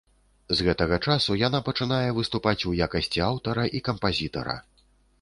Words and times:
З 0.55 0.63
гэтага 0.67 0.97
часу 1.09 1.35
яна 1.41 1.61
пачынае 1.69 2.09
выступаць 2.21 2.57
у 2.73 2.77
якасці 2.89 3.25
аўтара 3.31 3.71
і 3.81 3.87
кампазітара. 3.93 4.61